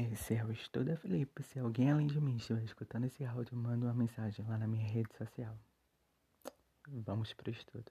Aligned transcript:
Esse 0.00 0.34
é 0.34 0.44
o 0.44 0.52
Estuda 0.52 0.96
Felipe. 0.96 1.42
Se 1.42 1.58
alguém 1.58 1.90
além 1.90 2.06
de 2.06 2.20
mim 2.20 2.36
estiver 2.36 2.62
escutando 2.62 3.06
esse 3.06 3.24
áudio, 3.24 3.56
manda 3.56 3.86
uma 3.86 3.92
mensagem 3.92 4.46
lá 4.46 4.56
na 4.56 4.68
minha 4.68 4.86
rede 4.86 5.12
social. 5.16 5.52
Vamos 6.86 7.32
pro 7.32 7.50
estudo. 7.50 7.90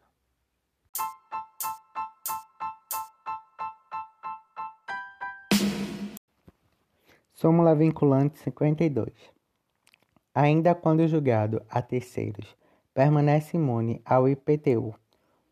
Súmula 7.33 7.76
vinculante 7.76 8.39
52. 8.39 9.13
Ainda 10.33 10.74
quando 10.74 11.05
julgado 11.10 11.62
a 11.69 11.81
terceiros, 11.81 12.55
permanece 12.94 13.58
imune 13.58 14.01
ao 14.05 14.29
IPTU 14.29 14.96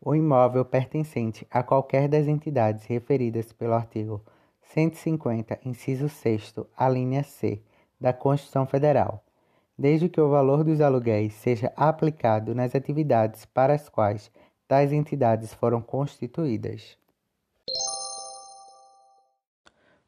o 0.00 0.14
imóvel 0.14 0.64
pertencente 0.64 1.46
a 1.50 1.62
qualquer 1.62 2.08
das 2.08 2.26
entidades 2.26 2.86
referidas 2.86 3.52
pelo 3.52 3.74
artigo 3.74 4.24
150, 4.72 5.58
inciso 5.64 6.08
6, 6.08 6.54
a 6.76 6.88
linha 6.88 7.22
C 7.22 7.62
da 8.00 8.12
Constituição 8.12 8.66
Federal, 8.66 9.24
desde 9.78 10.08
que 10.08 10.20
o 10.20 10.28
valor 10.28 10.64
dos 10.64 10.80
aluguéis 10.80 11.34
seja 11.34 11.72
aplicado 11.76 12.54
nas 12.54 12.74
atividades 12.74 13.44
para 13.44 13.74
as 13.74 13.88
quais 13.88 14.30
tais 14.66 14.92
entidades 14.92 15.54
foram 15.54 15.80
constituídas. 15.80 16.98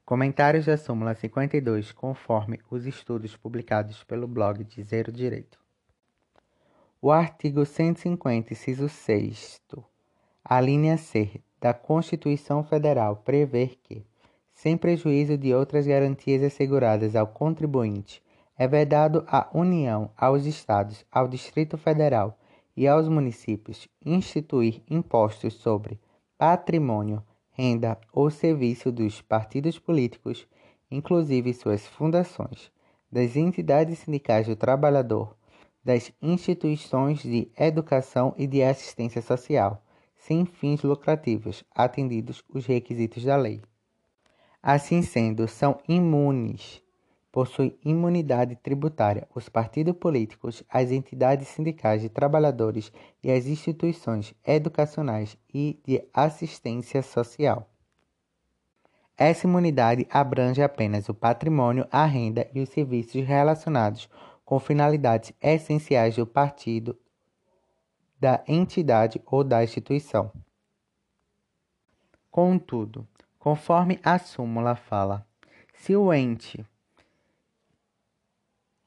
Comentários 0.05 0.67
da 0.67 0.77
súmula 0.77 1.15
52, 1.15 1.93
conforme 1.93 2.59
os 2.71 2.87
estudos 2.87 3.37
publicados 3.37 4.03
pelo 4.05 4.27
blog 4.27 4.65
de 4.65 4.83
Zero 4.83 5.13
Direito. 5.13 5.59
O 7.01 7.13
artigo 7.13 7.65
150, 7.65 8.53
inciso 8.53 8.89
6, 8.89 9.63
a 10.43 10.61
linha 10.61 10.97
C 10.97 11.43
da 11.61 11.75
Constituição 11.75 12.65
Federal 12.65 13.17
prevê 13.17 13.69
que, 13.83 14.07
sem 14.59 14.77
prejuízo 14.77 15.39
de 15.39 15.55
outras 15.55 15.87
garantias 15.87 16.43
asseguradas 16.43 17.15
ao 17.15 17.29
contribuinte, 17.29 18.21
é 18.59 18.67
vedado 18.67 19.25
à 19.29 19.49
União, 19.55 20.11
aos 20.17 20.47
Estados, 20.47 21.07
ao 21.13 21.29
Distrito 21.29 21.79
Federal 21.79 22.37
e 22.77 22.89
aos 22.89 23.09
municípios 23.09 23.89
instituir 24.05 24.83
impostos 24.91 25.55
sobre 25.55 26.01
patrimônio 26.37 27.23
renda 27.53 28.01
ou 28.13 28.31
serviço 28.31 28.91
dos 28.91 29.23
partidos 29.23 29.79
políticos, 29.79 30.45
inclusive 30.91 31.55
suas 31.55 31.87
fundações, 31.87 32.73
das 33.13 33.37
entidades 33.37 34.01
sindicais 34.01 34.49
do 34.49 34.57
trabalhador, 34.57 35.37
das 35.85 36.13
instituições 36.21 37.23
de 37.23 37.49
educação 37.57 38.35
e 38.37 38.45
de 38.45 38.65
assistência 38.65 39.23
social, 39.23 39.81
sem 40.17 40.45
fins 40.45 40.83
lucrativos, 40.83 41.63
atendidos 41.73 42.43
os 42.53 42.67
requisitos 42.67 43.23
da 43.23 43.37
lei. 43.37 43.63
Assim 44.63 45.03
sendo, 45.03 45.47
são 45.47 45.81
imunes, 45.89 46.83
possuem 47.31 47.79
imunidade 47.85 48.57
tributária 48.57 49.29
os 49.35 49.49
partidos 49.49 49.95
políticos, 49.97 50.65
as 50.69 50.91
entidades 50.91 51.49
sindicais 51.49 52.03
de 52.03 52.09
trabalhadores 52.09 52.93
e 53.23 53.31
as 53.31 53.47
instituições 53.47 54.35
educacionais 54.45 55.37
e 55.55 55.81
de 55.87 56.03
assistência 56.13 57.03
social. 57.03 57.71
Essa 59.17 59.47
imunidade 59.47 60.07
abrange 60.11 60.63
apenas 60.63 61.09
o 61.09 61.15
patrimônio, 61.15 61.87
a 61.91 62.05
renda 62.05 62.49
e 62.55 62.61
os 62.61 62.69
serviços 62.69 63.25
relacionados 63.25 64.09
com 64.45 64.59
finalidades 64.59 65.33
essenciais 65.43 66.17
do 66.17 66.27
partido, 66.27 66.99
da 68.19 68.43
entidade 68.49 69.21
ou 69.27 69.45
da 69.45 69.63
instituição. 69.63 70.33
Contudo, 72.31 73.07
conforme 73.39 74.01
a 74.03 74.19
súmula 74.19 74.75
fala, 74.75 75.27
se 75.73 75.95
o 75.95 76.13
ente 76.13 76.65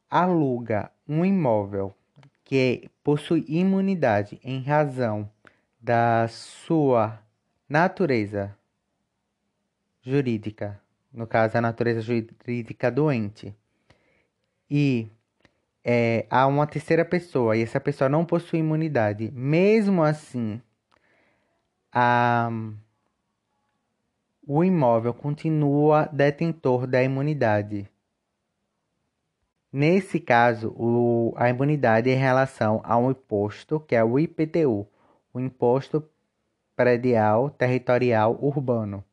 aluga 0.09 0.91
um 1.07 1.23
imóvel 1.23 1.95
que 2.44 2.89
possui 3.02 3.45
imunidade 3.47 4.39
em 4.44 4.61
razão 4.61 5.29
da 5.79 6.28
sua 6.28 7.19
natureza 7.67 8.56
jurídica, 10.01 10.79
no 11.13 11.25
caso 11.25 11.57
a 11.57 11.61
natureza 11.61 12.01
jurídica 12.01 12.91
doente, 12.91 13.56
e 14.69 15.07
é, 15.84 16.25
há 16.29 16.45
uma 16.45 16.67
terceira 16.67 17.06
pessoa 17.06 17.56
e 17.56 17.61
essa 17.61 17.79
pessoa 17.79 18.09
não 18.09 18.25
possui 18.25 18.59
imunidade, 18.59 19.31
mesmo 19.31 20.03
assim, 20.03 20.61
a, 21.91 22.50
o 24.46 24.63
imóvel 24.63 25.13
continua 25.13 26.09
detentor 26.12 26.88
da 26.88 27.03
imunidade. 27.03 27.88
Nesse 29.72 30.19
caso, 30.19 30.74
o, 30.75 31.34
a 31.38 31.50
imunidade 31.50 32.09
é 32.09 32.13
em 32.13 32.18
relação 32.18 32.81
a 32.84 32.97
um 32.97 33.12
imposto, 33.12 33.79
que 33.79 33.96
é 33.96 34.03
o 34.03 34.19
IPTU, 34.19 34.88
o 35.34 35.40
Imposto 35.40 36.03
Predial 36.75 37.50
Territorial 37.52 38.38
Urbano. 38.41 39.03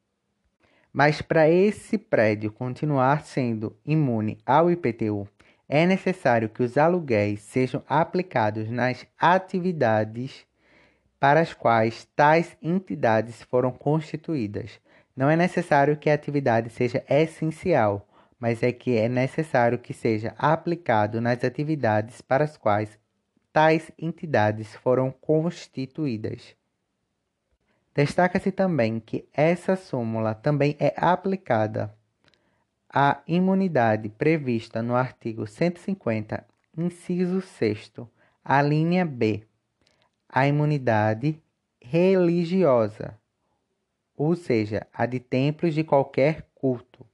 Mas 0.93 1.23
para 1.23 1.49
esse 1.49 1.97
prédio 1.97 2.51
continuar 2.51 3.23
sendo 3.23 3.77
imune 3.85 4.39
ao 4.45 4.71
IPTU, 4.71 5.29
é 5.69 5.87
necessário 5.87 6.49
que 6.49 6.63
os 6.63 6.79
aluguéis 6.79 7.41
sejam 7.43 7.83
aplicados 7.87 8.71
nas 8.71 9.07
atividades 9.19 10.47
para 11.21 11.41
as 11.41 11.53
quais 11.53 12.09
tais 12.17 12.57
entidades 12.63 13.43
foram 13.43 13.71
constituídas. 13.71 14.81
Não 15.19 15.29
é 15.29 15.35
necessário 15.35 15.97
que 15.97 16.09
a 16.09 16.15
atividade 16.15 16.71
seja 16.71 17.05
essencial, 17.11 18.09
mas 18.39 18.63
é 18.63 18.71
que 18.71 18.97
é 18.97 19.09
necessário 19.09 19.77
que 19.77 19.93
seja 19.93 20.33
aplicado 20.39 21.21
nas 21.21 21.43
atividades 21.43 22.21
para 22.21 22.45
as 22.45 22.57
quais 22.57 22.97
tais 23.53 23.91
entidades 23.99 24.77
foram 24.77 25.11
constituídas. 25.11 26.55
Destaca-se 27.93 28.53
também 28.53 29.01
que 29.01 29.29
essa 29.35 29.75
súmula 29.75 30.37
também 30.37 30.77
é 30.79 30.95
aplicada 30.97 31.93
à 32.89 33.21
imunidade 33.27 34.09
prevista 34.11 34.85
no 34.85 34.95
artigo 34.95 35.49
150, 35.49 36.47
inciso 36.77 37.41
6, 37.41 37.91
a 38.45 38.63
linha 38.63 39.05
B, 39.05 39.43
a 40.29 40.47
imunidade 40.47 41.43
religiosa, 41.83 43.18
ou 44.19 44.35
seja, 44.35 44.87
a 44.93 45.07
de 45.07 45.21
templos 45.21 45.75
de 45.75 45.85
qualquer 45.85 46.51
culto 46.55 47.07